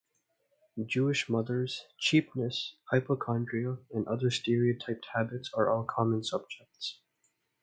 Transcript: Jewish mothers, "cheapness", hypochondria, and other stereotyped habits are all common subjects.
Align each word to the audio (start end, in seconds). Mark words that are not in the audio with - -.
Jewish 0.83 1.29
mothers, 1.29 1.85
"cheapness", 1.99 2.75
hypochondria, 2.89 3.77
and 3.93 4.07
other 4.07 4.31
stereotyped 4.31 5.05
habits 5.13 5.51
are 5.53 5.69
all 5.69 5.83
common 5.83 6.23
subjects. 6.23 6.97